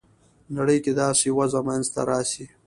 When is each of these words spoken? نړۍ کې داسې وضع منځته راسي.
نړۍ 0.57 0.77
کې 0.83 0.91
داسې 1.01 1.27
وضع 1.37 1.61
منځته 1.67 2.01
راسي. 2.09 2.45